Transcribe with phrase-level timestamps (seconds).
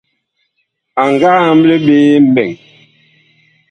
[1.01, 1.97] A nga amble ɓe
[2.33, 2.49] mɓɛɛŋ.